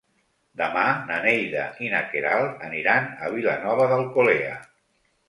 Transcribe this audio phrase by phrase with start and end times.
[0.59, 4.57] Demà na Neida i na Queralt aniran a Vilanova d'Alcolea.